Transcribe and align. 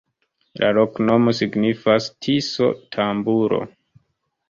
La 0.63 0.71
loknomo 0.77 1.35
signifas: 1.41 2.09
Tiso-tamburo. 2.27 3.65